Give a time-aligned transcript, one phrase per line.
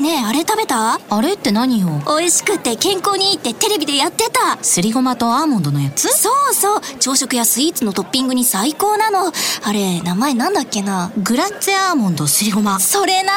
[0.00, 0.98] ねえあれ食べた？
[1.10, 1.88] あれって何よ？
[2.06, 4.56] 美味しくて健康にいいってテレビでやってた。
[4.64, 6.08] すりごまとアーモンドのやつ？
[6.08, 6.80] そうそう。
[6.98, 9.30] 朝食やスイーツのトッピングに最高なの。
[9.62, 11.12] あれ名前なんだっけな？
[11.18, 12.80] グラッツェアーモンドすりごま。
[12.80, 13.32] それな。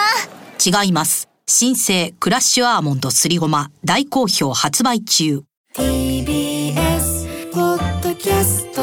[0.65, 1.27] 違います。
[1.47, 3.69] 新生クラッシュアーモンドすりごま。
[3.83, 5.43] 大好評発売中。
[5.75, 8.81] TBS ポッドキャスト。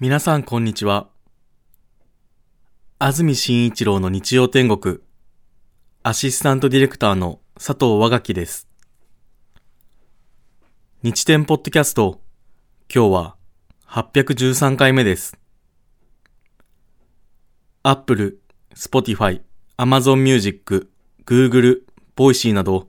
[0.00, 1.06] 皆さんこんにちは。
[2.98, 4.98] 安住紳一郎の日曜天国、
[6.02, 8.66] アシスタントディレクターの佐藤和垣です。
[11.02, 12.22] 日天ポッドキャスト、
[12.92, 13.36] 今日は
[13.86, 15.36] 813回目です。
[17.82, 18.40] Apple、
[18.74, 19.42] Spotify、
[19.76, 20.90] Amazon Music、
[21.26, 21.82] Google、
[22.16, 22.88] Voicy など、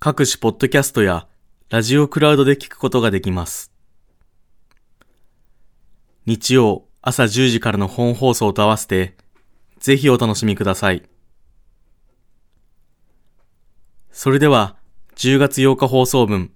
[0.00, 1.26] 各種ポッドキャストや
[1.68, 3.70] ラジオクラウドで聞くことができます。
[6.24, 9.14] 日曜朝10時からの本放送と合わせて、
[9.78, 11.02] ぜひお楽しみください。
[14.20, 14.74] それでは、
[15.14, 16.50] 10月8日放送分、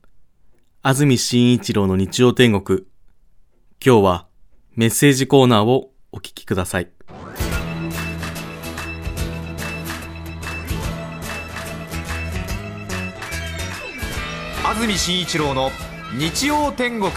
[0.83, 2.81] 安住紳一郎の日曜天国。
[3.81, 4.27] 今日は
[4.75, 6.91] メッセージコーナーをお聞きください。
[14.65, 15.71] 安住紳一郎の
[16.19, 17.13] 日曜天国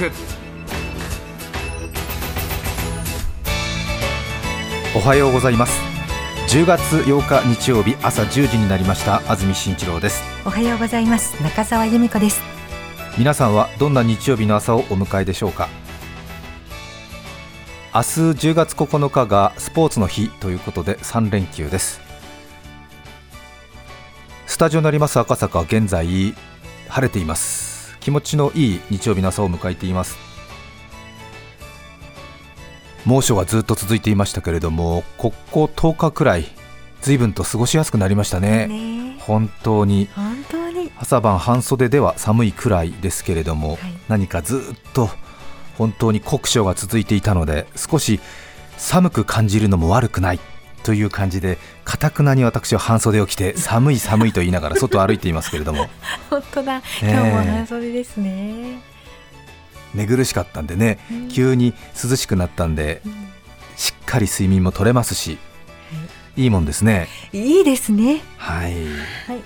[4.96, 5.95] おはようございます
[6.48, 9.16] 10月8日日曜日朝10時になりました。
[9.30, 10.24] 安住紳一郎です。
[10.46, 11.42] おはようございます。
[11.44, 12.40] 中澤由美子です。
[13.18, 15.68] 皆さんはどんな日曜日の朝をお迎えでしょうか？
[17.94, 18.06] 明日
[18.50, 22.00] 10月9日がスポーツの日ということで3連休です。
[24.46, 26.36] スタジオになります赤坂現在
[26.88, 27.98] 晴れています。
[28.00, 30.16] 気持ちのいい日曜日の朝を迎えています
[33.06, 36.46] 猛暑がずっと続いていましたけれどもここ10日くらい
[37.02, 38.68] 随分と過ごしやすくなりましたね。
[38.68, 39.18] ね。
[39.20, 40.10] 本当に。
[40.98, 43.80] 朝晩半袖では寒いくらいですけれども、はい。
[44.08, 45.10] 何かずっと
[45.78, 48.20] 本当に酷暑が続いていたので少し
[48.78, 50.40] 寒く感じるのも悪くない
[50.84, 55.88] という感じでかたくなに私は半袖を着て 寒い寒いと言いながら外を歩いていますけれども。
[56.30, 56.78] 本当だ。
[56.78, 57.12] ええ。
[57.12, 58.82] 今日も半袖ですね、
[59.96, 61.30] 寝苦しかったんでねうん。
[61.30, 63.02] 急に涼しくなったんで
[63.76, 65.38] しっかり睡眠も取れますし
[66.38, 66.46] い。
[66.48, 67.08] いもんですね。
[67.32, 68.22] いいですね。
[68.38, 68.74] はい。
[68.74, 68.78] は
[69.36, 69.42] い。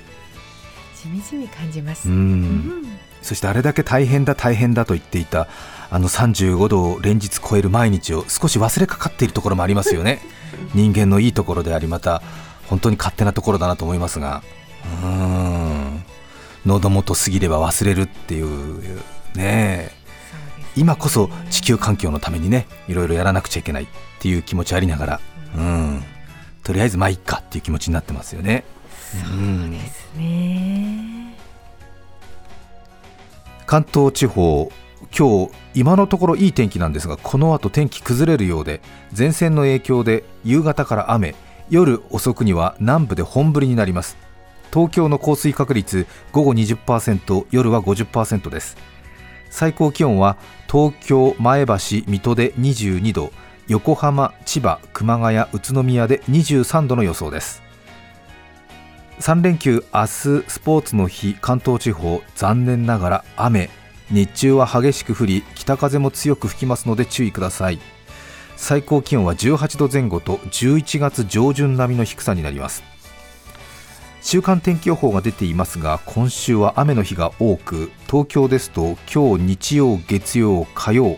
[1.01, 2.09] じみじみ感じます。
[2.09, 2.41] ううん。
[2.81, 5.47] んそしてあれだけ大変だ大変だと言っていた
[5.91, 10.21] あの35度を連日超える毎日を少し忘れかかっているところもありますよね。
[10.73, 12.21] 人間のいいところでありまた
[12.67, 14.41] 本当に勝手なところだなと思いますが。
[15.03, 16.03] うーん。
[16.65, 19.01] 喉元過ぎれば忘れるっていう
[19.35, 19.91] ね
[20.79, 23.87] 今こそ地球環境のためにねいろいろやらなくちゃいけないっ
[24.21, 25.19] ていう気持ちありながら
[25.57, 26.03] うん。
[26.63, 28.63] とりあえずまあいっかっていう気持ちになってますよね。
[29.29, 31.35] うんですね。
[33.65, 34.71] 関東地方
[35.17, 38.81] 今日今のところいい天気なんですがこの後天気崩れるようで
[39.15, 41.35] 前線の影響で夕方から雨
[41.69, 44.17] 夜遅くには南部で本降りになります。
[44.71, 48.77] 東京の降水確率午後20%夜は50%です
[49.49, 50.37] 最高気温は
[50.71, 53.31] 東京前橋水戸で22度
[53.67, 57.61] 横浜千葉熊谷宇都宮で23度の予想です。
[59.19, 63.69] 3連休明日スポーツの日関東地方残念ながら雨。
[64.09, 67.79] 日中は激しく降り北風も強く吹きますので注意ください。
[68.55, 72.88] 最高気温は18度前後と11月上旬並みの低さになります。
[74.31, 81.17] 週間天気予報が出ていますが今週は雨の日が多く東京ですと今日日曜月曜火曜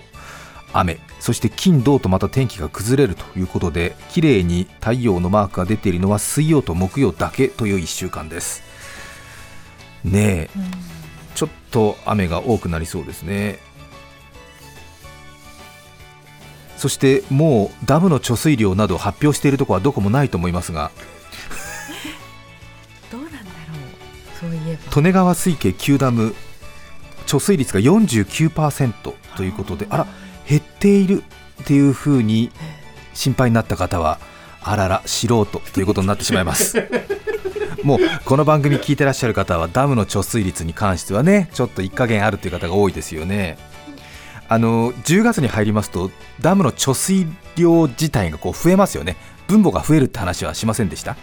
[0.71, 0.97] 雨。
[1.19, 8.63] そして金土とまた天気が崩れるということで綺麗に太陽のマークが出ているのは水曜と木曜だけという1週間です。
[10.05, 10.49] ねえ、
[11.35, 13.59] ちょっと雨が多くなりそうですね。
[16.77, 20.91] そしてもうダムの貯水量など発表しているところはどこもないと思いますが
[24.95, 26.35] 利根川水系9ダム
[27.25, 30.07] 貯水率が49%ということであら
[30.47, 31.23] 減っている
[31.61, 32.51] っていうふうに
[33.13, 34.19] 心配になった方は
[34.61, 36.77] あらら素人ということになってしまいます。
[37.83, 43.57] もうこの番組聞いてらっしゃる方はダムの貯水率に関してはねちょっと一加減あるという方が多いですよね。
[44.49, 46.11] あの10月に入りますと
[46.41, 49.15] ダムの貯水量自体がこう増えますよね。
[49.47, 51.15] 分母が増えるって話はしませんでした？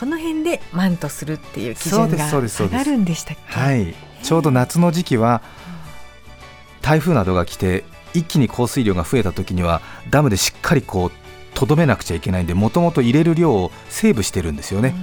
[0.00, 3.42] この辺でマントするっていう基準が上がるんでしたっけ？
[3.52, 5.42] はい、ちょうど夏の時期は
[6.80, 11.12] 台風などが来て一気に降水量が増えた時にはダムでしっかりこう
[11.54, 14.94] とどめなくちゃいけないんでもともと入れる量をセーブしてるんですよね。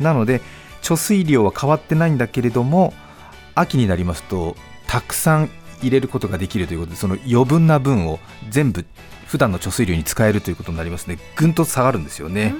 [0.00, 0.40] なので
[0.82, 2.92] 貯水量は変わってないんだけれども
[3.54, 4.56] 秋になりますと
[4.88, 5.50] たくさん
[5.80, 8.18] 入れることができるということでその余分な分を
[8.48, 8.84] 全部
[9.26, 12.52] 普段の貯水量に使えるということになりますのでぐんと下がるんですよね、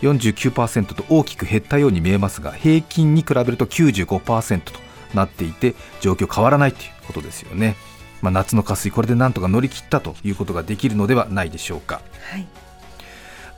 [0.00, 4.72] 49%と大きく減ったように見えますが平均に比べると95%と
[5.14, 7.76] なっていて状況変わらないということですよね、
[8.22, 12.00] まあ、夏の渇水これでなんとか乗り切ったということができるのではないでしょうか。
[12.30, 12.46] はい。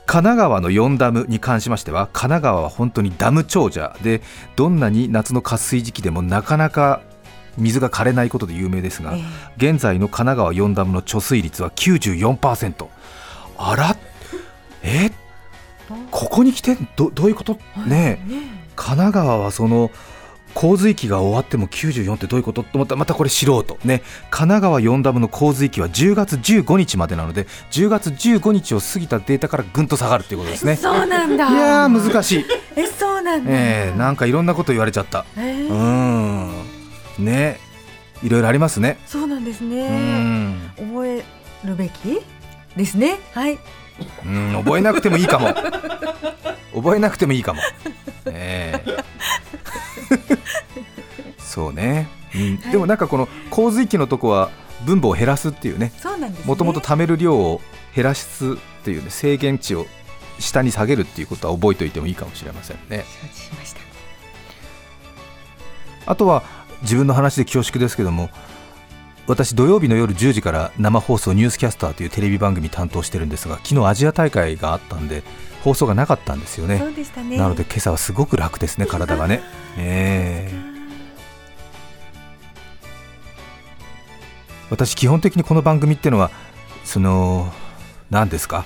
[0.07, 4.21] 神奈川の4ダムに関しましては神奈川は本当にダム長者で
[4.57, 7.01] どんなに夏の渇水時期でもなかなか
[7.57, 9.21] 水が枯れないことで有名ですが、え
[9.55, 12.87] 現在の神奈川4ダムの貯水率は94%
[13.57, 13.95] あら？
[14.83, 15.11] え
[16.21, 17.57] ここに来てどどういうこと？
[17.87, 18.33] ねえ。
[18.75, 19.89] 神奈川はその
[20.53, 22.61] 洪水期が終わっても94ってどういうこと？
[22.61, 30.75] と思ったらまたこれ素人ね神奈川4ダムの洪水期は10月15日までなので10月15日を過ぎたデータからぐんと下がるということですね。
[30.75, 31.49] そうなんだ。
[31.49, 32.45] いやー難しい、
[32.75, 33.49] えそうなんだ。
[33.51, 35.25] えー、なんかいろんなこと言われちゃった。
[35.37, 35.67] えー。
[35.67, 37.25] うーん。
[37.25, 37.59] ね
[38.21, 38.99] いろいろありますね。
[39.07, 39.87] そうなんですうね
[40.53, 40.71] ん。
[40.77, 41.23] 覚え
[41.65, 42.19] るべき？
[42.77, 43.17] ですね。
[43.33, 43.57] はい
[44.25, 45.53] うん覚えなくてもいいかも。
[46.73, 47.61] 覚えなくてもいいかも、
[48.27, 49.03] ええ。
[51.37, 52.57] そうね、うん。
[52.57, 52.71] はい。
[52.71, 54.49] でもなんかこの洪水期のとこは
[54.85, 55.91] 分母を減らすっていうね。
[56.45, 57.61] もともと貯める量を
[57.93, 59.85] 減らすっていう、ね、制限値を
[60.39, 63.05] 下に下げるっていうことは覚えておいてもいいかもしれませんね。
[63.21, 63.81] 承知しました。
[66.05, 66.43] あとは
[66.81, 68.29] 自分の話で恐縮ですけども
[69.27, 75.23] 私土曜日の夜10時から生放送ニュースキャスターというテレビ番組担当してるんですが昨日アジア大会があったんで
[75.63, 76.79] 放送がなかったんですよね。
[77.23, 77.37] ね。
[77.37, 79.41] なので今朝はすごく楽ですね体がね。
[79.77, 80.71] え え。
[84.71, 86.31] 私基本的にこの番組っていうのは
[86.83, 87.51] その
[88.09, 88.65] 何ですか？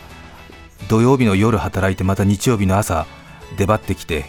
[0.87, 3.05] 土曜日の夜働いてまた日曜日の朝
[3.57, 4.25] 出張ってきて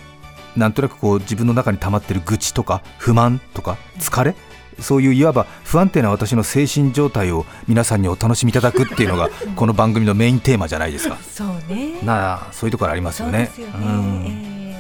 [0.57, 4.35] なんとなくこう自分の中に溜まってる愚痴とか不満とか疲れ
[4.81, 11.17] そういういわば不安定な私の精神状態を皆さんにお楽しみいただくっていうのがこの番組のメインテーマじゃないですか。
[11.33, 12.01] そうね。
[12.03, 13.51] なあそういうところありますよね。
[13.59, 14.25] うん。
[14.27, 14.77] え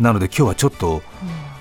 [0.00, 1.02] なので今日はちょっと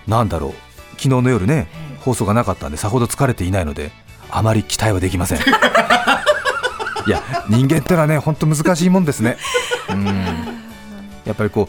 [0.07, 0.51] なんだろう。
[0.91, 3.91] 昨日の夜ねえ放送がなかったんでさほど疲れていないので
[4.29, 5.39] あまり期待はできません。
[7.07, 9.37] いや人間ってのはね本当難しいもんですね。
[9.89, 10.05] うん。
[11.25, 11.67] やっぱりこ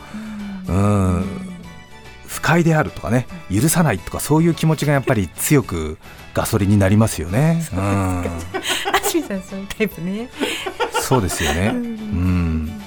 [0.69, 1.52] ううん
[2.43, 5.97] 不快であるとかね許さないとかそういう気持ちがやっぱり強く
[6.35, 7.63] ガソリンになりますよね。
[7.73, 8.25] うん。
[8.25, 8.31] え
[8.93, 10.29] あしみさんそういうタイプね。
[11.01, 11.71] そうですよね。
[11.73, 12.65] ううん。
[12.67, 12.83] ん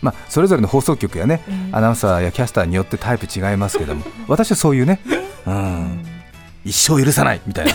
[0.00, 1.76] まあそれぞれの放送局やねうん。
[1.76, 5.00] アナウンサーやキャスターによってタイプ違いますけども 私はそういうね、
[5.46, 6.06] うん、
[6.64, 7.72] 一生許さないみたいな、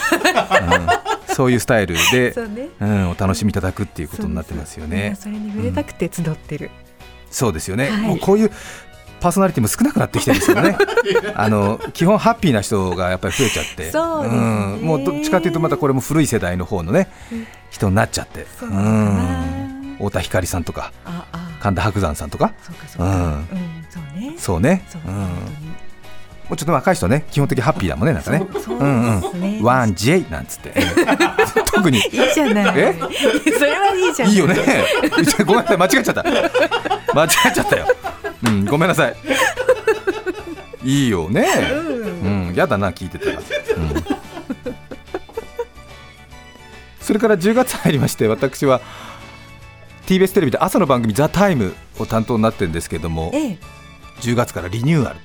[1.27, 2.69] うん、そういうスタイルでね。
[2.79, 5.15] うん、お楽しみいただくっていうことになってますよね。
[5.19, 6.71] それに触れたくて集ってる、
[7.29, 8.01] そうですよね、はい。
[8.01, 8.51] もうこういう
[9.19, 10.77] パーソナリティも少なくなってきてるんですよね。
[11.35, 13.91] あの基本ハッピーな人がやっぱり増えちゃって。
[13.91, 14.29] そうね。
[14.29, 17.09] ん、もうどっちかというとまたこれも古い世代の方のね
[17.69, 18.45] 人になっちゃって。
[18.59, 18.75] そうな。
[18.75, 19.59] のかな
[19.97, 21.39] 太田光さんとかああ。
[21.59, 22.53] 神田伯山さんとか。
[22.63, 23.05] そうかそうか。
[23.05, 23.21] うん。
[23.21, 23.47] うん
[24.37, 24.83] そうね。
[24.89, 25.27] そうううん、も
[26.49, 28.45] 本うちょっと若い人ね基本的にハッピーだもんねなんかね。
[28.51, 29.59] 当にそううんですね。
[29.61, 30.73] ワンジェイなんつって。
[31.73, 31.97] 特に。
[31.97, 32.73] いいじゃない。
[32.77, 32.95] え？
[33.57, 34.33] それはいいじゃない。
[34.33, 34.55] いいよね。
[35.45, 35.77] ごめんなさい。
[35.77, 36.23] 間違えちゃった。
[36.23, 37.87] 間違えちゃったよ
[38.49, 39.15] うんごめんなさい。
[40.83, 41.47] いいよね。
[42.23, 42.53] うん。
[42.55, 43.43] やだな聞いてたら、うん、
[46.99, 48.81] それから10月入りまして私は
[50.07, 53.57] TBS テレビで朝の番組「ザタイムを担当になってるんですけどもええ。
[54.21, 55.19] 10月からリニューアル。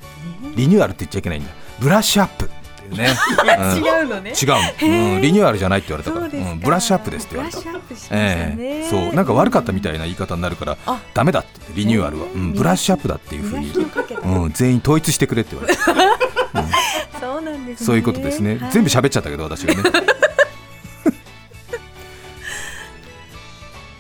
[0.57, 1.51] リニューアルって言っちゃいけないんだ。
[1.81, 2.49] ブラッシュアップ
[2.85, 3.17] っていうね、
[3.59, 3.85] うん。
[3.85, 4.31] 違うのね。
[4.31, 4.49] 違う。
[4.49, 6.31] の、うん、リニューアルじゃないって言われたから。
[6.31, 7.61] そうんブラッシュアップですって言われた。
[7.61, 8.89] ブラッシュアップしまええ。
[8.91, 9.15] そう。
[9.15, 11.01] なんか悪かったみたいな言い方になるからあ。
[11.15, 13.73] ダメだってリニューアルは、ええうん、ブラッシュアップだっていうふうに。
[14.25, 15.83] うん、全員統一してくれって言われて
[17.21, 17.87] そうなんですね。
[17.87, 18.73] そういうことですね、はい。
[18.73, 19.83] 全部喋っちゃったけど私がね。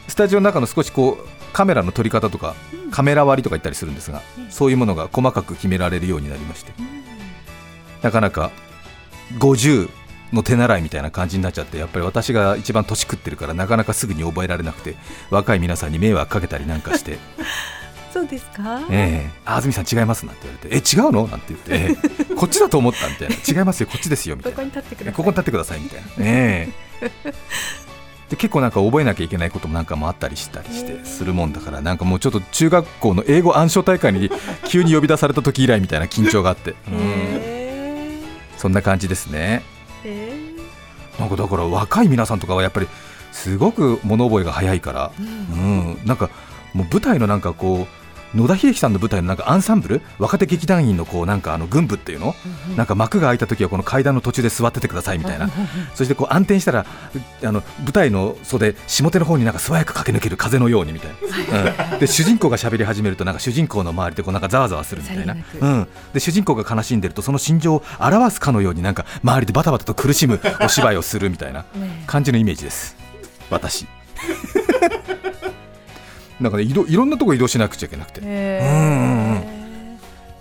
[0.08, 2.54] スタジオの中の少しこうカメラの撮り方とか、
[2.90, 6.72] カメラ割りとか言ったりするんですが、そういうものが細かく決められるようになりまして、
[8.02, 8.50] なかなか
[9.38, 9.90] 50
[10.32, 14.96] の手習いみたいな感じになっちゃってやっぱり私が一番年食ってるからなかなかすぐに覚えられなくて
[15.30, 17.18] 若い皆さんに迷惑かけたりなんかして。
[18.12, 18.80] そうですか？
[18.90, 19.30] ええ。
[19.44, 20.76] あ安住さん違いますなんて言われて。
[20.76, 21.26] え違うの？
[21.26, 21.96] なんて言って、え
[22.30, 22.34] え。
[22.36, 23.34] こっちだと思ったみたいな。
[23.34, 23.88] 違いますよ。
[23.88, 24.56] こっちですよみたいな。
[24.56, 25.14] ここに立ってください。
[25.14, 26.68] ここに立ってくださいみたいな、え
[27.02, 27.08] え。
[28.30, 34.30] で結構なんか覚えなきゃいけないこともなんかもあったりしたりしてするもんだからなんかもうちょっと中学校の英語暗唱大会に
[34.68, 36.94] 急に呼び出された時以来みたいな緊張があって、うん。
[36.94, 37.63] へ
[38.64, 39.62] そんな感じですね。
[41.18, 42.88] なんかだから若い皆さんとかはやっぱり
[43.30, 46.30] すごく物覚えが早いから、えうん、なんか
[46.72, 48.03] もう舞台のなんかこう
[48.34, 52.34] 野田秀樹さんの舞台のなんかアンサンブル若手劇団員のこうなんかあの軍部っていうの、
[52.76, 55.48] なんか幕が開いた時はこの階段の途中で座っててくださいみたいな、
[55.94, 56.84] そしてこう暗転したら
[57.44, 61.10] あの舞台の袖下手の方になんか素早く駆け抜ける風のようにみたい
[61.52, 62.00] な、うん。
[62.00, 65.36] で主人公が喋り始めるとなんか主人公の周りでこうなんかざわざわするみたいな。
[65.60, 71.64] うん、で主人公が悲しんでるとその心情を表すかのようになんか周りでバタバタと苦しむお芝居をするみたいな
[72.06, 72.96] 感じのイメージです。
[73.50, 73.86] 私
[76.40, 78.20] なんかね移動いろんなとこ移動しなくちゃいけなくて。
[78.22, 79.64] へー。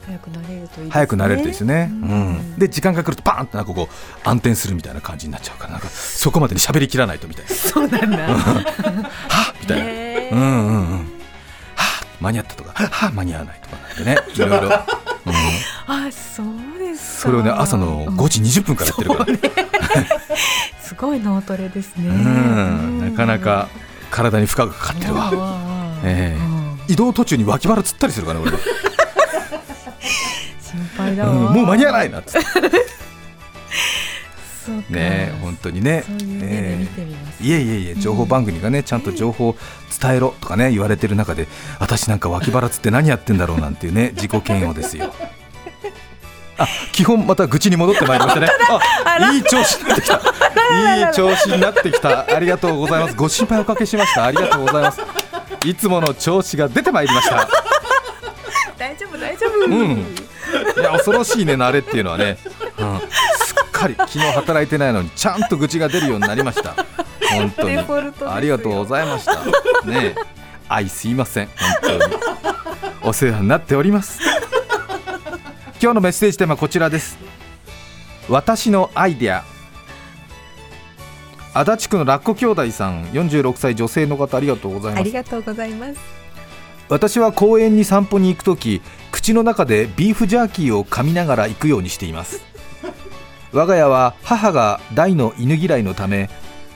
[0.05, 0.89] 早くなれるといいですね。
[0.91, 2.33] 早くなれるといいですね、ううん。
[2.33, 7.51] んで時間が来るとパーンってなんかこう暗転するみたいな感じになっちゃうからなんか そこまでに喋りきらないとみたいな。
[7.51, 8.17] そうなんだ。
[8.27, 9.79] はっみたい
[10.31, 10.97] な、うんうんうん。
[10.97, 11.05] はっ
[12.19, 12.73] 間に合ったとか。
[12.73, 14.17] はっ間に合わないとかなんてね。
[14.33, 14.71] いろいろ、うん、
[15.87, 17.21] あそうですか。
[17.21, 19.25] それをね朝の5時20分からやってるから、
[20.81, 22.09] すごい脳トレですね。
[22.09, 22.99] うん。
[22.99, 23.69] なかなか
[24.11, 25.31] 体に負荷がかかってるわ
[26.03, 26.45] ええ。
[26.45, 28.57] うん移動途中に脇腹つったりするからね俺、
[30.59, 32.39] 心配だうんわもう間に合わないなって。
[34.89, 36.03] ね本当にね。
[36.07, 39.55] そういえいえいえ情報番組がねちゃんと情報を
[40.01, 41.47] 伝えろとかね言われてる中で
[41.79, 45.13] 私なんか脇腹つって何やってんだろうなんていうね 自己嫌悪ですよ。
[46.57, 48.47] あ基本また愚痴に戻ってまいりましたね。
[49.05, 50.21] あいい調子になってきた。
[50.97, 52.35] いい調子になってきた。
[52.35, 53.15] ありがとうございます。
[53.15, 54.25] ご心配おかけしました。
[54.25, 55.22] ありがとうございます
[55.65, 57.47] いつもの調子が出てまいりました。
[58.77, 59.65] 大丈夫大丈夫。
[59.65, 60.15] うん、
[60.77, 62.37] いや恐ろしいね慣れっていうのはね、
[62.77, 66.75] うん、すっかり昨日働いてないのにちゃんと愚痴が出るようになりました。
[67.31, 67.77] 本当に。
[67.77, 69.35] ありがとうございました。
[69.35, 69.45] ね
[69.87, 70.15] え。
[70.67, 71.49] 愛すいません。
[71.81, 72.15] 本当に。
[73.03, 74.19] お世話になっております。
[75.81, 77.17] 今日のメッセージテーマはこちらです。
[78.29, 79.43] 私のアイデア
[81.55, 85.01] 足立区のラッコ兄弟さん46歳女性の方ありがとうございます。
[85.01, 85.99] ありがとうございます。
[86.89, 88.81] 私は公園に散歩に行くとき
[89.11, 92.41] 口の中でビーフジャーキーを噛みながら行くようにしています。
[93.53, 96.29] 我が家は母が大の犬嫌いのため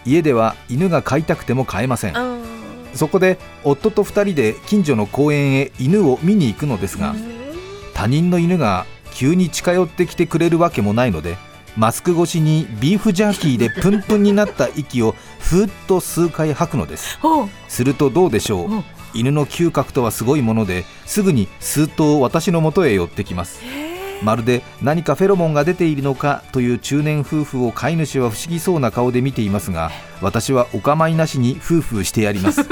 [0.05, 2.17] 家では犬が飼いたくても飼えません。
[2.17, 2.37] あ
[2.93, 7.15] そこで夫と2人で近所の公園へ犬を見に行くのですが
[7.93, 11.37] 他人の犬が急に近寄ってきてくれるわけもないので
[11.77, 17.19] マスク越しにビーフジャーキーでプンプンになった息をふーっと数回吐くのです。
[17.67, 18.71] するとどうでしょう？
[18.71, 18.75] う。
[18.77, 23.61] ん犬の嗅覚とはすごいものですぐにスーッと私の元へ寄ってきます。
[24.23, 29.91] まるで何かフェロモンが出ているのかという中年夫婦を飼い主は不思議そうな顔で見ていますが
[30.21, 32.67] 私はお構いなしに夫婦してやります。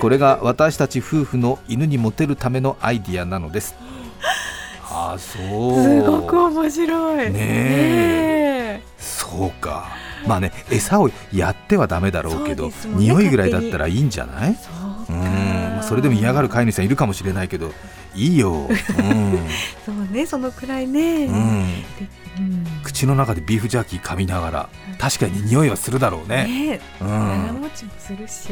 [0.00, 3.74] これが私たち夫婦の犬にモテるためのアイディアなのです
[4.90, 5.82] ああそう。
[5.82, 7.30] すごく面白い。
[7.30, 8.80] ねえ。
[8.80, 9.88] ねそうか。
[10.26, 14.54] まあね餌をやってはダメだろうけど匂いぐらいだったらいいんじゃない？
[14.54, 14.70] そ
[15.12, 15.82] ううん。
[15.82, 17.72] それでも嫌がる飼い主さんいるかもしれないけど
[18.14, 18.68] いいよ、うん。
[19.86, 21.26] そうねそのくらいね。
[21.26, 22.66] うん、うん。
[22.82, 24.68] 口の中でビーフジャーキー噛みながら
[24.98, 28.48] 確かに匂いはするだろうね、ねう長ん、持ちもするし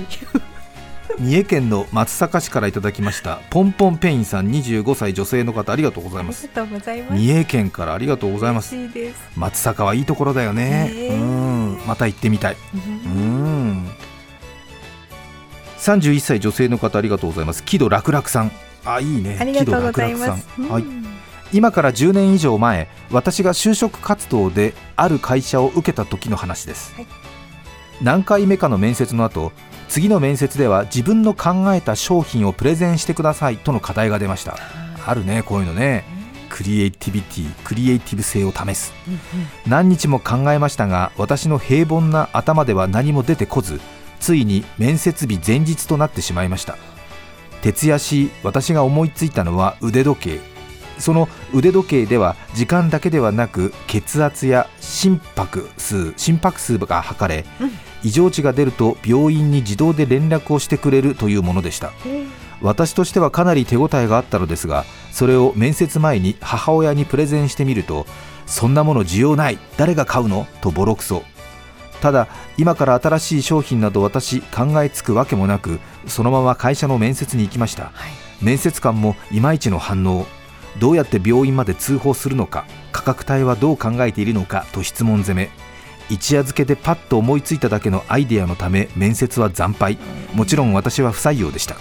[1.18, 6.48] 三重県の松阪市からいただきましたポンポンペインさん25歳女性の方ありがとうございます。
[7.10, 8.75] 三重県からありがとうございます。
[9.36, 11.08] 松阪はいいところだよね、ねえ。
[11.14, 11.78] うん。
[11.86, 12.56] また行ってみたい。
[12.75, 13.12] うん。
[13.12, 13.14] う
[13.84, 13.88] ん。
[15.78, 17.64] 31歳女性の方ありがとうございます。
[17.64, 18.52] 喜怒楽々さん。
[18.84, 19.38] あいいね。
[19.40, 20.68] ありがとうござい喜怒楽々ますさん。
[20.68, 20.82] はい。
[20.82, 21.06] うん。
[21.52, 27.06] 今から10年以上前私が就職活動である会社を受けた時の話です、はい。
[28.02, 29.52] 何回目かの面接の後
[29.88, 34.57] 次の面接では自分の考えた商品をプレゼンしてくださいとの課題が出ました。
[35.07, 36.05] あるねこういうのね。
[36.49, 38.95] クリエイティビティクリエイティブ性を試す
[39.66, 43.78] 何日も考えましたが私の平凡な頭では何も出てこず
[44.21, 46.76] ついに面接日前日となってしまいました。
[47.62, 50.40] 徹夜し私が思いついたのは腕時計。
[50.99, 57.45] その腕時計では時間だけではなく血圧や心拍数心拍数が測れ、
[58.06, 61.90] 異常値が出ると病院に自動で連絡をしてくれるというものでした。
[62.62, 68.06] 私としてはかなり手応えがあったのですがそれを面接前に母親にプレゼンしてみると
[68.46, 69.58] そんなもの需要ない。
[69.76, 70.46] 誰が買うの？
[70.60, 71.25] とボロクソ。
[72.00, 77.90] ただ今から新しい商品など私考えつくわけもなくそのまま会社の面接に行きました、
[78.40, 80.26] 面接官もいまいちの反応。
[80.78, 85.50] どうやって病院まで通報するのか価格帯はどう考えているのかと質問攻め
[86.08, 89.98] 一夜漬けでパッと思いついただけのアイデアのため面接は惨敗。
[90.34, 91.76] もちろん私は不採用でした。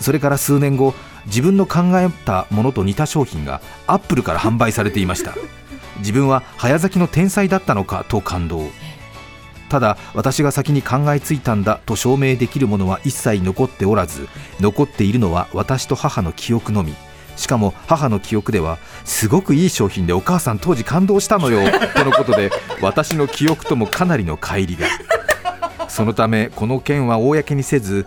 [0.00, 0.94] それから数年後
[1.26, 5.34] 自分の考えたものと似た商品がアップルから販売されていました。
[5.98, 8.68] 自分は早咲きの天才だったのかと感動。
[9.68, 14.26] ただ私が先に考えついたんだと証明できるものは一切残っておらず
[14.60, 16.94] 残っているのは私と母の記憶のみ。
[17.38, 21.60] しかも母の記憶ではすごくいい商品でお母さん当時感動したのよ
[21.94, 22.50] とのことで
[22.82, 24.88] 私の記憶ともかなりの乖離が。
[25.88, 28.06] そのためこの件は公にせず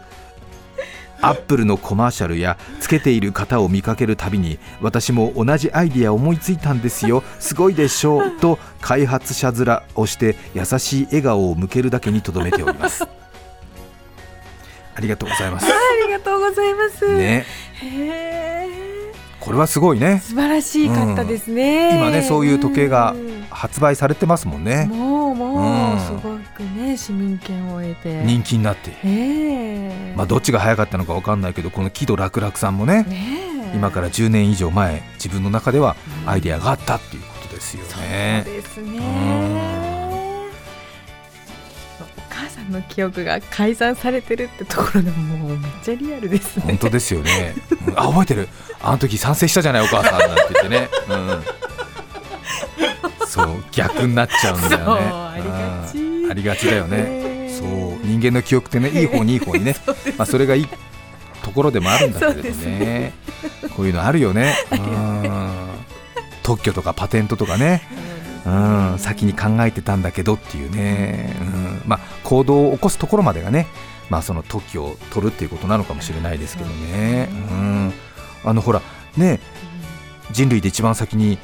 [1.19, 13.03] アップルのコマーシャルやつけている方を見かけるたびに私も同じアイディア思いついたんですよすごいでしょうと開発者面をして優しい笑顔を向けるだけにとどめております。
[14.93, 15.65] ありがとうございます。
[15.65, 15.69] あ
[16.07, 17.17] りがとうございます。
[17.17, 17.45] ね。
[17.81, 18.60] へー
[19.41, 20.21] これはすごいね。
[20.23, 21.97] 素晴らしかったですね。
[21.97, 23.41] 今ねそういう時計がうん。
[23.49, 24.85] 発売されてますもんね。
[24.85, 25.97] もうもうん。
[25.97, 28.23] うすごくね市民権を得て。
[28.23, 28.91] 人気になって。
[29.03, 30.13] ええ。
[30.15, 33.39] まあどっちが早かったのかわかんないけどこの喜怒楽楽さんもねね
[33.73, 33.75] え。
[33.75, 35.95] 今から10年以上前自分の中では
[36.25, 38.43] アイデアがあったっていうことですよね。
[38.45, 38.90] そうですね。
[42.71, 46.63] の記憶が改ざんされてるってところがもうめっちゃリアルですね。
[46.67, 47.53] 本当ですよね、
[47.87, 47.99] うん。
[47.99, 48.47] あ覚えてる。
[48.81, 51.15] あの時賛成したじゃないお母さんなんて言ってね、う
[53.23, 55.01] ん、そう逆になっちゃうんだよね。
[55.11, 55.97] ありがち。
[55.97, 56.31] うん。
[56.31, 57.57] ありがちだよね、ええ。
[57.57, 57.67] そう
[58.05, 59.75] 人間の記憶ってねいい方にいい方に ね。
[60.17, 60.67] まあ、それがいい
[61.43, 63.13] ところでもあるんだけれどそうですね。
[63.75, 64.55] こういうのあるよね。
[64.71, 65.51] うん。
[66.43, 67.83] 特許とかパテントとかね
[68.45, 68.49] う
[68.95, 71.81] ん、先に考えてたんだけどっていうね、うん。
[71.85, 73.67] まあ、行動を起こすところまでがね、
[74.11, 77.93] まあ、その特許を取るっていうことなのかもしれないですけどね、うん、
[78.43, 78.81] あのほら
[79.15, 79.39] ね
[80.33, 81.37] 人類で一番先に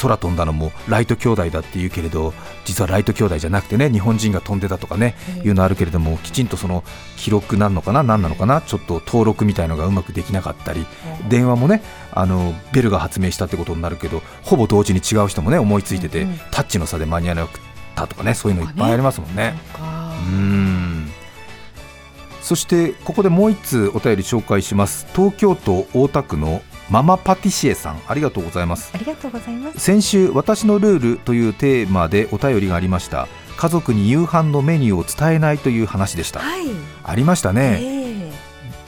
[0.00, 6.82] 空飛んだのもライト兄弟だっていうけれど実はライト兄弟じゃなくてね日本人が飛んでたとかねいうのあるけれどもきちんとその
[7.16, 10.84] 記録なんのかな何なのかなちょっと登録みたいのがうまくできなかったり
[11.28, 11.82] 電話もね
[12.12, 16.38] あのベルが発明したってことになるけどほぼ同時に違う人もね思いついてて、うんうん。
[16.50, 17.60] タッチの差で間に合わなかっ
[17.94, 19.54] たとかねそういうのいっぱいありますもんね。
[19.76, 21.08] そうん。
[22.42, 25.06] そしてここでもう一通お便り紹介します。
[25.14, 28.00] 東京都大田区のママパティシエさん。
[28.06, 28.90] ありがとうございます。
[28.94, 29.78] ありがとうございます。
[29.80, 33.28] 先週私のルールというテーマでお便りがありました。
[33.56, 36.40] 家族に夕飯のメニューを伝えないという話でした。
[36.40, 36.66] はい。
[37.04, 38.01] ありましたね、ええ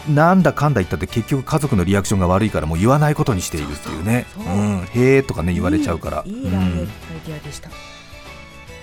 [0.09, 4.27] なんだかんだ言ったって結局家族のリアクションが悪いからもう言わないことにしているっていうね。
[4.35, 6.23] そうん、へーとかね言われちゃうから。
[6.27, 6.47] いい。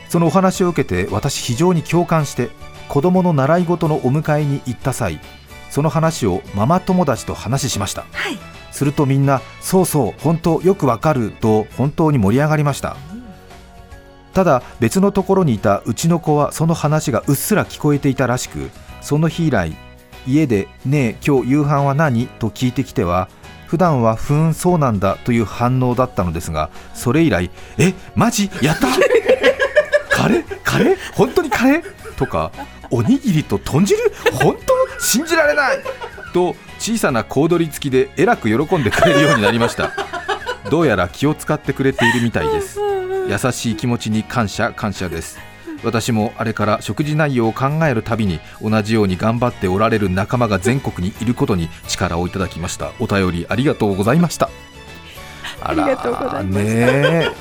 [0.10, 2.50] そのお話を受けて私非常に共感して
[2.90, 5.22] 子供の習い事のお迎えに行った際
[5.70, 8.02] その話をママ友達と話しました。
[8.12, 8.38] はい。
[8.72, 12.98] するとみんなそうそう本当よくわかると本当に盛り上がりました。
[14.34, 18.70] ただ別のところにいたうちの子はその話がうっすら聞こえていたらしく
[19.02, 19.76] その日以来
[20.28, 23.28] 家で「ねえ今日夕飯は何?」と聞いてきては
[23.68, 28.50] 普段は「ふーんそうなんだ」という反応だったのですがそれ以来「えマジ？
[28.62, 28.88] やった？
[30.10, 30.44] カレー？
[30.64, 30.98] カレー？
[31.14, 31.84] 本当にカレー?」
[32.18, 32.52] とか
[32.92, 33.98] 「おにぎりと豚汁？
[34.34, 34.74] 本当？
[35.04, 35.80] 信じられない!」
[36.34, 39.92] と小さな小躍り付きでえらく喜んでくれるようになりました。
[40.70, 42.80] どうやら気を使ってくれているみたいです。
[43.28, 45.38] 優しい気持ちに感謝感謝です。
[45.84, 52.92] 私もあれから食事内容を考えるたびに同じように頑張っておられる仲間が全国にいることに力をいただきました。
[53.00, 54.50] お便りありがとうございました。
[55.62, 56.62] あらあね。
[56.66, 57.32] え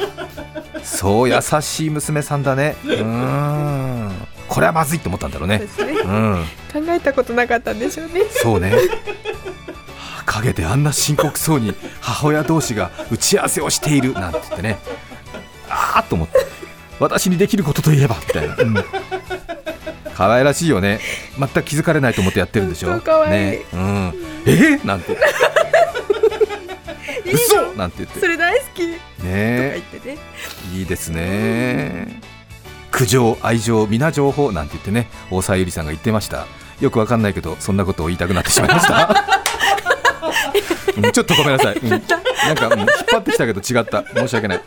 [0.83, 2.76] そう優しい娘さんだね。
[2.85, 4.12] うーん。
[4.48, 5.59] これはまずいと思ったんだろうね。
[5.59, 5.66] ね。
[6.05, 6.44] うん。
[6.72, 8.22] 考えたことなかったんでしょうね。
[8.31, 8.72] そうね。
[10.26, 14.79] 陰であんな深刻そうに母親同士が打ち合わせをしているなんて言ってね。
[15.68, 16.38] ああと思って
[17.00, 18.74] 私にできることといえばみたいな、うん。
[20.14, 21.00] 可愛らしいよね。
[21.38, 23.00] 全く気づかれないと思ってやってるんでしょ？
[23.00, 23.30] 可愛い。
[23.32, 23.60] ね。
[23.72, 24.14] うん、
[24.46, 24.50] え？
[24.76, 25.16] ー、なんて。
[27.32, 27.72] 嘘？
[27.74, 28.20] なんて言って。
[28.20, 28.86] それ大好き。
[28.86, 28.96] ね。
[29.24, 29.82] ね。
[30.74, 32.20] いいですね。
[32.90, 36.46] 苦情愛情皆情報なんて言ってね大沢ゆりさんが言ってました。
[36.80, 39.24] よくわかんないけどそんなことを言いたくなってしまいました、
[40.96, 41.90] うんちょっとごめんなさい、うん。
[41.90, 42.16] なんか、
[42.68, 44.02] うん引っ張ってきたけど違った。
[44.14, 44.60] 申し訳ない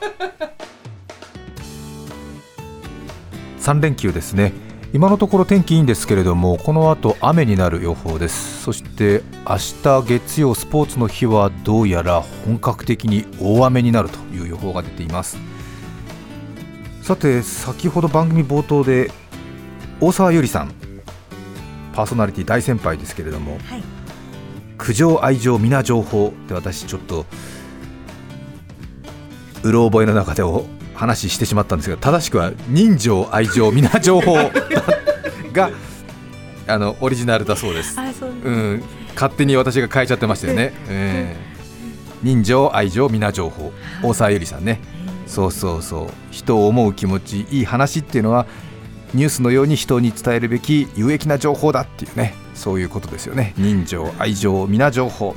[3.63, 4.51] 3連休ですね。
[4.91, 8.61] 今のところ天気いいんですけれどもこの後雨になる予報です。
[8.61, 15.37] そして明日月曜スポーツの日はどうやら本格的に大雨になるという予報が出ています。
[17.01, 19.11] さて先ほど番組冒頭で
[20.01, 20.73] 大沢ゆりさん
[21.93, 23.83] パーソナリティ大先輩ですけれども、はい。
[24.77, 27.25] 苦情愛情皆情報って私ちょっと
[29.63, 30.65] うろ覚えの中でお
[31.03, 34.35] 話ししてしまったんですが正しくは人情愛情皆情報
[35.51, 35.69] が
[36.65, 37.97] あのオリジナルだそうです。
[37.99, 41.53] うん、勝手に私が変えちゃってましたよね、えー
[42.23, 43.73] 人情愛情皆情報。
[44.01, 44.79] 大沢ゆりさんね。
[45.27, 46.07] そうそうそう。
[46.31, 48.45] 人を思う気持ちいい話っていうのは
[49.13, 52.33] ニュースのように人に伝えるべき有益な情報だっていうね。
[52.55, 53.53] そういうことですよね。
[53.57, 55.35] 人情愛情皆情報。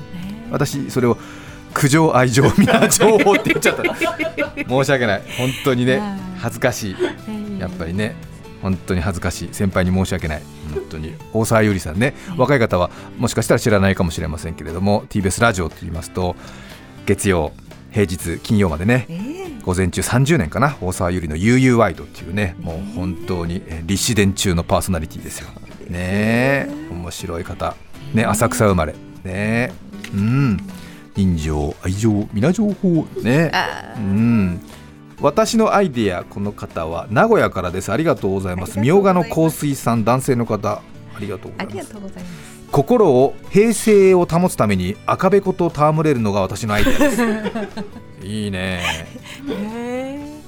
[0.53, 1.19] 私それを
[1.77, 3.83] 苦情愛情皆情報って言っちゃった。
[4.67, 5.23] 申し訳ない。
[5.37, 6.01] 本当にね
[6.39, 6.97] 恥ずかしい。
[7.61, 8.17] やっぱりね
[8.63, 9.49] 本当に恥ずかしい。
[9.53, 10.43] 先輩に申し訳ない。
[10.73, 11.13] 本当に。
[11.35, 12.15] 大沢優里さんね。
[12.39, 16.35] 若い方はもしかしたら知らないかもしれませんけれども TBS ラジオと言いますと
[17.05, 17.53] 月曜
[17.93, 19.07] 平日金曜までね、
[19.63, 20.77] 午前中30年かな。
[20.81, 25.49] 大沢優里の UU ワイドっていうねもう本当にえー立志伝中のパーソナリティですよ。
[25.91, 26.69] ねえ。
[26.91, 27.77] 面白い方。
[28.15, 28.93] ね浅草生まれ。
[28.93, 29.73] ねえ。
[30.15, 30.61] うん
[31.17, 33.51] 人情愛情皆情報ね。
[33.97, 34.61] うん。
[35.19, 37.91] 私のアイディアこの方は名古屋からです。
[37.91, 38.79] ありがとうございます。
[38.79, 40.83] みょうがの香水さん男性の方
[41.15, 41.95] ありがとうございます。
[42.71, 47.23] 心を平静を保つために赤べこと戯れるのが私のアイデアです。
[48.23, 48.83] いいね。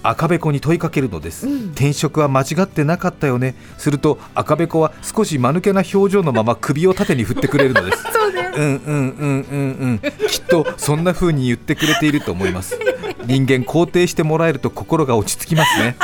[0.03, 3.55] 赤べこに問いかけるのです、転職は間違ってなかったよね。
[3.79, 8.03] すると赤べこは少し間抜けな表情のまま首を縦に振ってくれるのです。
[8.13, 8.29] そ
[8.59, 12.79] うんうんうんうんうんとそんな風に言ってくれていると思います。
[13.27, 15.97] 人間肯定してもらえると心が落ち着きますね。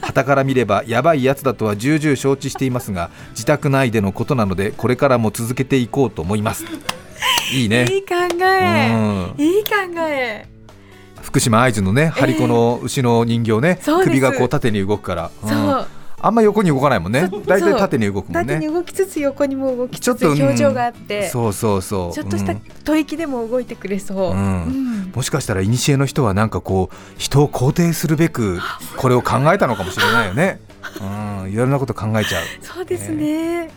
[0.00, 6.64] 傍から見ればやばいやつだとは重々承知していますが自宅内でのことなのでこれからも続けていこうと思います。
[7.52, 7.86] いいね。
[7.90, 8.90] いい考え。
[8.92, 9.34] うん。
[9.38, 9.70] いい考
[10.08, 10.46] え。
[11.22, 14.08] 福島会津のね張り子の牛の人形ね、そうです。
[14.10, 15.48] 首がこう縦に動くから、うん。
[15.48, 15.86] そう
[16.20, 17.30] あんま横に動かないもんね。
[17.46, 20.42] 大体縦に動くもん縦にね動きつつ横にも動きつつちょっとうん。
[20.42, 21.28] 表情があって。
[21.28, 22.12] そうそうそう。
[22.12, 22.62] ちょっとしたうん。
[22.84, 24.62] 吐息でも動いてくれそう、うん。
[24.64, 25.12] うん。
[25.14, 28.58] もしかしたら古の人はなんかこう人を肯定するべく
[28.96, 30.60] これを考えたのかもしれないよね。
[31.44, 32.44] うん、いろんなこと考えちゃう。
[32.62, 33.70] そうですね、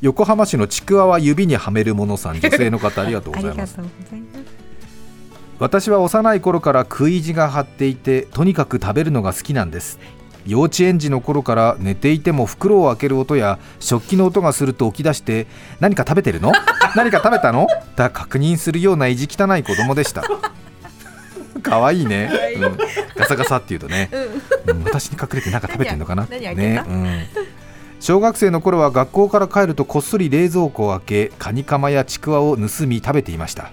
[0.00, 3.76] 横浜市のちくわは指にはめるものさん、 女性の方ありがとうあございます。
[3.76, 4.52] りがとうございます。
[5.58, 9.98] 私は幼い頃から食い意地が張っていて、とにかく食べるのが好きなんです。
[10.46, 15.46] 幼稚園児の頃から寝ていても袋を開ける音や食器の音がすると起き出して
[15.80, 16.52] 何か食べてるの？
[16.96, 17.66] 何か食べたの？
[17.96, 20.22] だ確認するような意地汚い子供でした。
[21.62, 22.78] 可愛いね、うん、
[23.14, 24.10] ガサガサって言うとね、
[24.66, 24.82] うん。
[24.82, 26.26] 私に隠れて何か食べてんのかな？
[26.26, 26.82] ね。
[26.86, 27.22] うん。
[28.00, 33.70] 小学生の頃は学校から帰るとこっそり冷蔵庫を開けカニカマやちくわを盗み食べていました、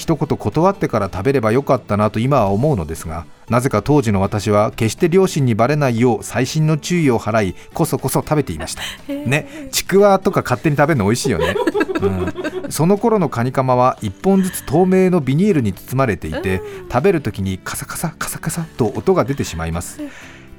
[0.00, 8.82] 一言断ってから食べればよかったなと今は思うのですがなぜか当時の私は決して両親にバレないよう細心の注意を払いこそこそ食べていました。
[9.12, 11.54] ねちくわとか勝手に食べるの美味しいよね、
[12.00, 20.00] うん、その頃のカニカマは1本ずつ透明のビニールに包まれていて食べるときにカサカサカサカサと音が出てしまいます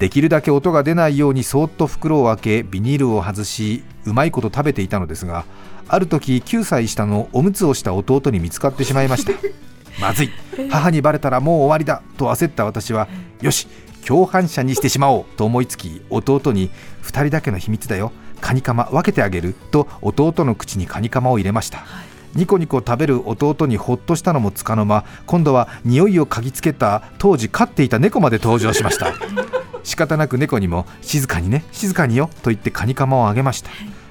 [0.02, 5.46] できるだけ音が出ないようにそっと袋を開けビニールを外しうまいこと食べていたのですが
[5.88, 9.34] ある時9歳下のおむつをした弟に見つかってしまいました。
[10.02, 10.32] まずい。
[10.72, 12.02] 母にバレたらもう終わりだ。
[12.18, 13.10] と焦った私は
[13.42, 13.68] よし
[14.04, 16.72] 共犯者にしてしまおうと思いつき弟に
[17.04, 18.12] 2人だけの秘密だよ。
[18.40, 19.54] カニカマ分けてあげる。
[19.70, 21.84] と弟の口にカニカマを入れました、
[22.34, 29.61] ニコニコ食べる弟にほっとしたのもつかの間今度は匂いを嗅ぎつけた当時飼っていた猫まで登場しました。
[29.84, 33.70] 仕方なく猫にも静かにね静かによと言ってカニカマをあげました。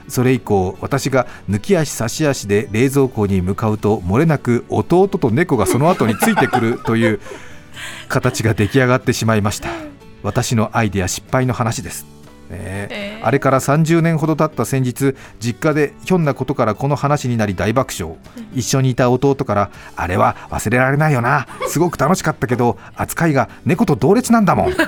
[0.09, 7.20] それ以降私が抜き足差し足で冷蔵庫に向かうと漏れなく弟と猫がその後についてくる という
[8.09, 9.68] 形が出来上がってしまいました。
[10.22, 12.04] 私のアイデア失敗の話です、
[12.51, 12.89] ね。
[12.91, 18.17] えー、あれから30年ほど経った先日実家でひょんなことからこの話になり大爆笑。
[18.55, 21.47] 一緒にいた弟から「あれは忘れられないよな。
[21.69, 24.83] すごく楽しかったけど扱いが猫と同列なんだもん」と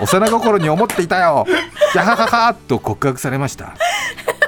[0.00, 1.46] 幼心に思っていたよ。
[1.94, 3.74] やはははと告白されました。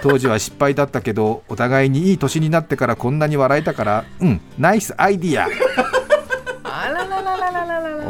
[0.03, 5.49] 当時は失敗だったけどお互いにいい年になってからこんなに笑えたからうんナイスアイディア。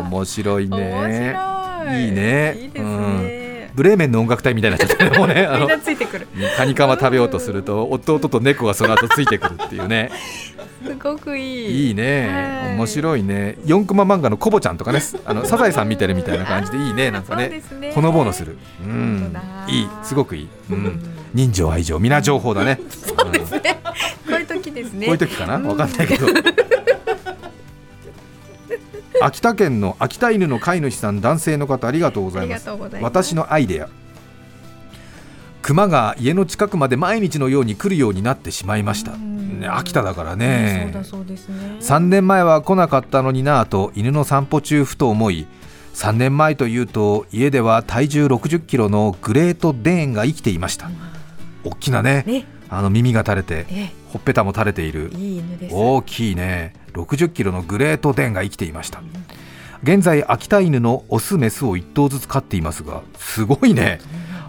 [0.03, 1.37] 面白いね。
[1.91, 2.57] いいね。
[2.59, 3.32] いいですね、うん。
[3.75, 5.69] ブレーメンの音楽隊みたいになっちゃったねもうね あの
[6.57, 10.11] カニカマ食べようとすると弟と猫がその後ついてくるっていうね。
[10.85, 11.89] すごくいい。
[11.89, 12.63] いいね。
[12.65, 12.75] はい。
[12.77, 13.57] 面白いね。
[13.67, 17.63] 4コマ漫画のコボちゃんとかねあのサザエさん見てるみたいな感じでいいねなんかね。
[17.81, 17.93] ね。
[17.95, 18.59] ほのぼのする。
[18.85, 19.37] うん。
[19.69, 19.89] いい。
[20.03, 21.01] すごくいい、うん、
[21.33, 22.81] 人情愛情皆情報だね。
[22.91, 23.91] そうですね、こ
[24.29, 25.07] ういう時ですね。
[25.07, 25.55] こういう時かな？
[25.69, 26.27] わかんないけど
[29.25, 32.69] 秋田県の秋田犬の飼い主さん男性の方ありがとうございます。
[33.01, 33.89] 私のアイデア。
[35.63, 40.91] 熊が家の近くまで毎日のように来るようになってしまいました、ね、秋田だからね。
[40.91, 41.37] そうだそうね。
[41.81, 45.47] 3年前は来なかったのになぁと犬の散歩中ふと思い
[45.95, 50.91] 3年前というと家では体重60キロのグレートデーンが生きていました。
[51.65, 52.45] 大きなねね。
[52.69, 53.67] あの耳が垂れて。
[53.71, 55.11] えほっぺたも垂れている。
[55.71, 56.75] 大きいね。
[56.93, 59.03] 60キロのグレートデンが生きていました。
[59.83, 64.01] 現在秋田犬のオスメスを1頭ずつ飼っていますがすごいね。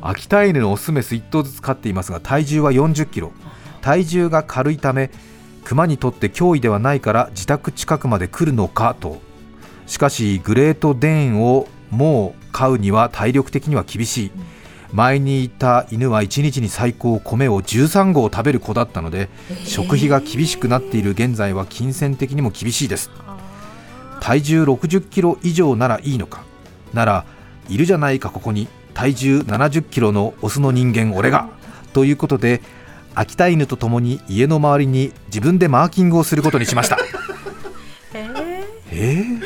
[0.01, 3.31] 秋田犬のオスメス1頭ずつ飼っていますが体重は40キロ。
[3.81, 5.11] 体重が軽いため
[5.63, 9.21] 熊にとって脅威ではないから自宅近くまで来るのかと。
[9.87, 14.31] しかしグレートデーンをもう飼うには体力的には厳しい
[14.93, 19.27] 前にいた犬は1日に最高米を13合食べる子だったので
[19.65, 23.09] 食費が厳しくなっている現在は金銭的にも厳しいです。
[24.21, 26.43] 体重60キロ以上ならいいのか。
[26.93, 27.25] なら
[27.69, 31.49] いるじゃないかここに体重70キロのオスの人間俺が。
[31.93, 32.61] ということで
[33.15, 36.99] 秋田犬とともに家の周りに自分でマーキングをすることにしました。
[38.91, 39.41] えー。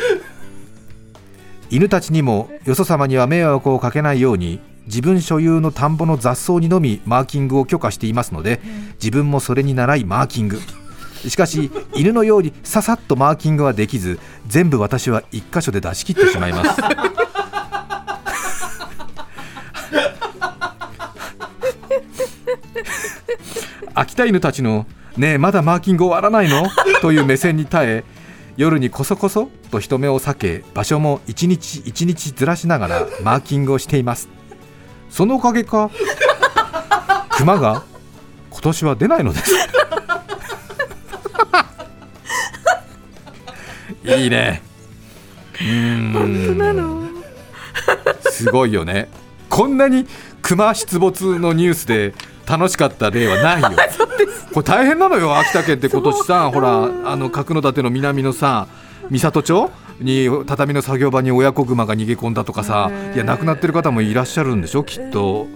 [1.70, 8.62] 犬たちにもよそ様には迷惑をかけないように自分所有の田んぼの雑草にのみマーキングを許可していますので
[8.94, 10.60] 自分もそれに習いマーキング。
[11.28, 16.82] しかし犬のようにささっとマーキングはできず全部私は一箇所で出し切ってしまいます。
[23.94, 24.86] 秋田犬たちの
[25.18, 26.70] 「ねえまだマーキング終わらないの?」
[27.02, 28.04] という目線に耐え
[28.56, 34.30] 夜にこそこそと人目を避け場所も一日一日ずらしながらマーキングをしています
[35.10, 35.90] そのおかげか？
[37.32, 37.84] 熊が
[38.50, 39.54] 今年は出ないのです。
[44.04, 44.62] いいね。
[45.60, 46.20] うー
[47.04, 47.24] ん。
[48.32, 49.10] すごいよね。
[49.50, 50.08] こんなに
[50.42, 52.14] 熊出没のニュースで
[52.48, 53.70] 楽しかった例はないよ。
[54.54, 55.90] これ大変なのよ秋田県って。
[55.90, 58.68] 今年さほらあの角館の南のさ
[59.10, 62.92] 三郷町に畳の作業場に親子熊が逃げ込んだとかさ。
[63.16, 64.84] いや亡くなってる方もいらっしゃるんでしょ？
[64.84, 65.48] きっと。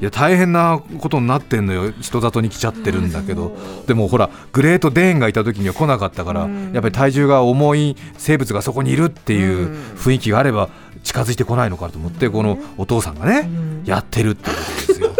[0.00, 1.92] いや大変なことになってんのよ。
[2.00, 3.54] 人里に来ちゃってるんだけど。
[3.86, 10.70] でもほらグレートデーンがいた時には来なかったからやっぱり体重が重い生物がそこにいるっていう雰囲気があれば
[11.02, 13.50] 近づいてこないのかと思ってこのお父さんがね
[13.84, 15.10] やってるってことですよ。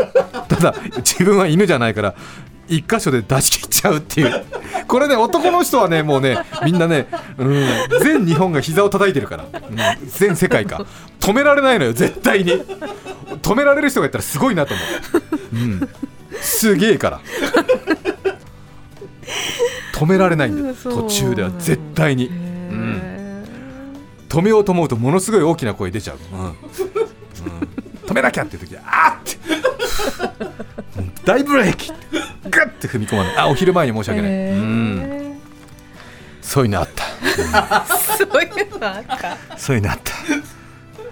[0.49, 2.15] ただ自分は犬じゃないから
[2.71, 4.45] 一箇所で出し切っちゃうっていう。
[4.87, 7.07] これね男の人はねもうねみんなね、
[7.37, 7.67] うん、
[8.03, 9.51] 全日本が膝を叩いてるから、うん
[10.09, 10.87] 全世界か。
[11.19, 12.53] 止められないのよ絶対に。
[13.43, 14.83] 止められる人がいたらすごいなと思
[15.53, 15.89] う、うん、
[16.41, 17.21] すげえから。
[19.95, 23.45] 止められないんだ途中では絶対に、うん、
[24.29, 26.41] 止めようと思うとものすごい大きな声出ちゃう、うん。
[26.45, 26.55] うん。
[28.07, 29.39] 止めなきゃっていう時はあーって。
[30.99, 32.01] うん大ブレーキって
[32.51, 33.37] グッて踏み込まない。
[33.37, 35.41] あお昼前に申し訳ない、うん。
[36.43, 37.05] そういうのあった。
[38.17, 39.59] そういうのあった。
[39.59, 40.13] そういうのあった。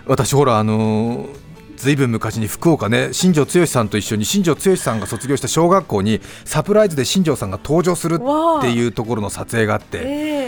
[0.07, 1.49] 私ほらあのー
[1.79, 10.03] ずいぶん昔に福岡ね新庄剛志さんと一緒に新庄剛志さんが卒業した小学校にサプライズで新庄さんが登場するっていうところの撮影があって、え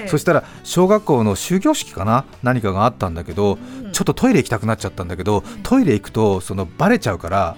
[0.07, 0.09] え。
[0.09, 3.59] そしたら小学校の終業式かな何かがあったんだけど、
[3.93, 7.57] ちょっとトイレ行きたくなっちゃったんだけどトイレ行くとそのバレちゃうから。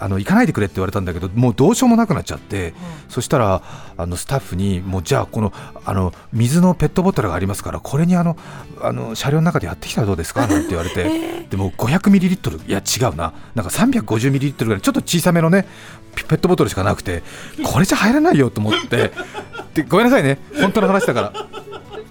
[0.00, 2.74] あの行かないでくれって言われたんだけどもうどうしようもなくなっちゃって、
[3.08, 3.62] そしたら
[3.96, 5.52] あのスタッフにもうじゃあこの
[5.84, 8.36] あの水のペットボトルがありますからこれにあの
[8.80, 10.46] あの車両の中でやってきたらどうですか？
[10.46, 11.04] なんて言われて、
[11.50, 13.32] でも500ミリリットルいや違うな。
[13.54, 15.66] なんか350ミリリットルぐらいちょっと小さめのね
[16.14, 17.22] ペペットボトルしかなくて
[17.62, 19.12] これじゃ入らないよと思って
[19.74, 20.38] でごめんなさいね。
[20.60, 21.32] 本当の話だから。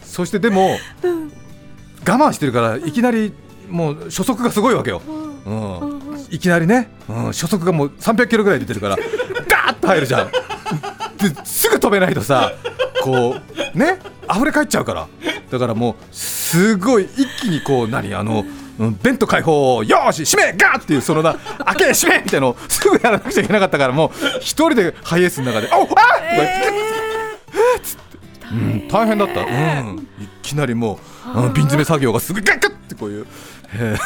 [0.03, 3.33] そしてでも我慢してるからいきなり
[3.69, 5.01] もう初速がすごいわけよ、
[5.45, 5.98] うん、
[6.31, 8.95] いきなりね、うん、初速がもう300キロぐらい出てるから
[9.47, 10.31] ガーッと入るじゃん。
[11.17, 12.53] ですぐ止めないとさ
[13.01, 13.35] こ
[13.75, 13.99] うね
[14.33, 15.07] 溢れ返っちゃうから。
[15.49, 18.45] だからもうすごい一気にこう何あの
[18.79, 25.97] うんベント開放よーし閉めガーっていうそのな開け閉めみたいなのをすぐやらなくちゃいけなかったからもう一人でハイエースの中で「おっあっ!」とか
[26.35, 26.89] 言って。
[28.51, 30.99] うん、大変だった、うん、いきなりも
[31.35, 33.27] う、うん、瓶詰め作業がすぐガッガッってこういう、
[33.73, 33.91] へー。
[33.91, 33.97] うん、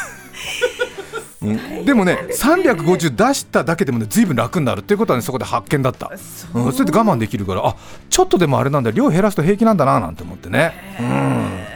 [1.84, 6.10] でもね350出しただけでもねずいぶん楽になるっていうことはねそこで発見だった。
[6.54, 6.68] う。
[6.68, 7.76] ん、それで我慢できるからあ
[8.10, 11.74] ちょっとでもあれなんだ量減らすと平気なんだななんて思ってね、うん、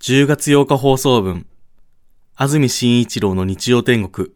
[0.00, 1.46] 10月8日放送分、
[2.36, 4.28] 安住紳一郎の日曜天国。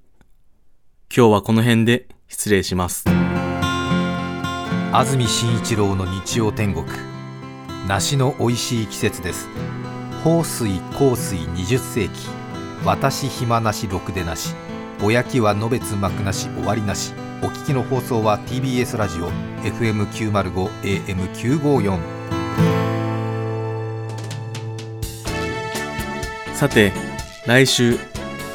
[1.14, 3.04] 今日はこの辺で失礼します。
[4.92, 6.86] 安住紳一郎の日曜天国。
[7.86, 9.48] 梨の美味しい季節です。
[10.24, 12.39] 豊水香水20世紀
[12.84, 14.54] 私暇なしろくでなし
[14.98, 17.12] ぼやきはのべつ幕なし終わりなし
[17.42, 19.30] お聞きの放送は TBS ラジオ
[19.62, 20.70] FM905
[21.04, 22.20] AM954
[26.54, 26.92] さて、
[27.46, 27.94] 来週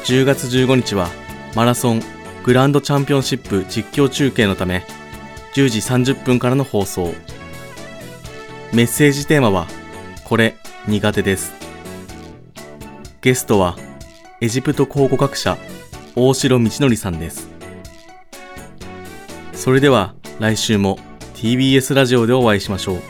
[0.04, 1.08] 10月15日は
[1.56, 2.02] マラソン
[2.44, 4.84] グランドチャンピオンシップ実況中継のため
[5.54, 7.12] 10時30分からの放送。
[8.72, 9.66] メッセージテーマは
[10.24, 10.54] これ
[10.86, 11.52] 苦手です。
[13.22, 13.76] ゲストは
[14.42, 15.56] エジプト考古学者
[16.14, 17.48] 大城道則さんです。
[19.54, 20.98] それでは来週も
[21.34, 23.00] TBS ラジオでお会いしましょう。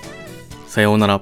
[0.69, 1.21] さようなら。